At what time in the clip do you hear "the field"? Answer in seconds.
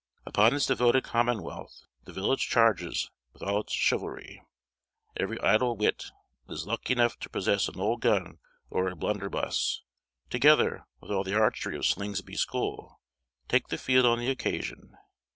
13.67-14.07